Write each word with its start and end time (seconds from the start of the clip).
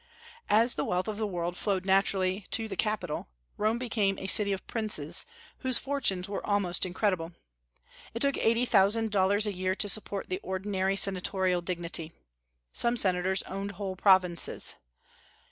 As 0.49 0.73
the 0.73 0.83
wealth 0.83 1.07
of 1.07 1.19
the 1.19 1.27
world 1.27 1.55
flowed 1.55 1.85
naturally 1.85 2.47
to 2.49 2.67
the 2.67 2.75
capital, 2.75 3.27
Rome 3.55 3.77
became 3.77 4.17
a 4.17 4.25
city 4.25 4.51
of 4.51 4.65
princes, 4.65 5.27
whose 5.59 5.77
fortunes 5.77 6.27
were 6.27 6.43
almost 6.43 6.87
incredible. 6.87 7.33
It 8.15 8.21
took 8.21 8.35
eighty 8.39 8.65
thousand 8.65 9.11
dollars 9.11 9.45
a 9.45 9.53
year 9.53 9.75
to 9.75 9.87
support 9.87 10.27
the 10.27 10.39
ordinary 10.41 10.95
senatorial 10.95 11.61
dignity. 11.61 12.13
Some 12.73 12.97
senators 12.97 13.43
owned 13.43 13.73
whole 13.73 13.95
provinces. 13.95 14.73